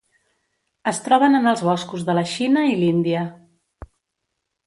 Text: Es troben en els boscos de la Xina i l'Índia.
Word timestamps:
Es 0.91 1.01
troben 1.07 1.39
en 1.39 1.45
els 1.51 1.61
boscos 1.67 2.07
de 2.09 2.15
la 2.19 2.25
Xina 2.31 2.65
i 2.71 2.73
l'Índia. 2.79 3.23